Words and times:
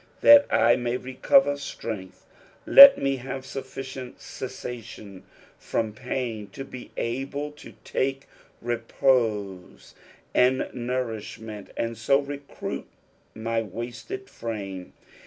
"That 0.21 0.47
I 0.51 0.77
may 0.77 0.97
recover 0.97 1.51
itrenglh." 1.53 2.13
Let 2.65 2.97
me 2.97 3.17
have 3.17 3.45
sufficient 3.45 4.19
cessation 4.19 5.21
from 5.59 5.93
piJn, 5.93 6.51
to 6.53 6.65
be 6.65 6.89
able 6.97 7.51
to 7.51 7.75
take 7.83 8.25
repose 8.63 9.93
and 10.33 10.67
nourishment, 10.73 11.69
and 11.77 12.01
ao 12.09 12.17
recruit 12.17 12.87
my 13.35 13.61
wasted 13.61 14.27
frame. 14.27 14.93